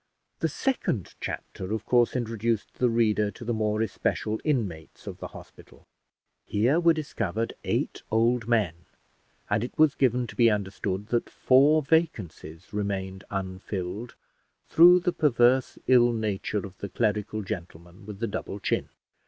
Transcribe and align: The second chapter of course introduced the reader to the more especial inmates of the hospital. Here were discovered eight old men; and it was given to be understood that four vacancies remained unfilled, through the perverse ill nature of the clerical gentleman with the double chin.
The 0.39 0.49
second 0.49 1.13
chapter 1.21 1.71
of 1.71 1.85
course 1.85 2.15
introduced 2.15 2.79
the 2.79 2.89
reader 2.89 3.29
to 3.29 3.45
the 3.45 3.53
more 3.53 3.83
especial 3.83 4.41
inmates 4.43 5.05
of 5.05 5.19
the 5.19 5.27
hospital. 5.27 5.85
Here 6.43 6.79
were 6.79 6.91
discovered 6.95 7.53
eight 7.63 8.01
old 8.09 8.47
men; 8.47 8.73
and 9.47 9.63
it 9.63 9.77
was 9.77 9.93
given 9.93 10.25
to 10.25 10.35
be 10.35 10.49
understood 10.49 11.09
that 11.09 11.29
four 11.29 11.83
vacancies 11.83 12.73
remained 12.73 13.25
unfilled, 13.29 14.15
through 14.69 15.01
the 15.01 15.13
perverse 15.13 15.77
ill 15.85 16.11
nature 16.13 16.65
of 16.65 16.79
the 16.79 16.89
clerical 16.89 17.43
gentleman 17.43 18.07
with 18.07 18.17
the 18.17 18.27
double 18.27 18.59
chin. 18.59 18.89